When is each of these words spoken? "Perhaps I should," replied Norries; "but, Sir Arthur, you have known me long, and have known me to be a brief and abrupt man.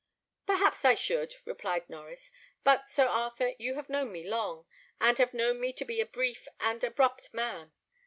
"Perhaps 0.47 0.83
I 0.83 0.95
should," 0.95 1.35
replied 1.45 1.87
Norries; 1.87 2.31
"but, 2.63 2.89
Sir 2.89 3.05
Arthur, 3.05 3.51
you 3.59 3.75
have 3.75 3.87
known 3.87 4.11
me 4.11 4.23
long, 4.27 4.65
and 4.99 5.15
have 5.19 5.31
known 5.31 5.59
me 5.59 5.71
to 5.73 5.85
be 5.85 6.01
a 6.01 6.07
brief 6.07 6.47
and 6.59 6.83
abrupt 6.83 7.31
man. 7.35 7.71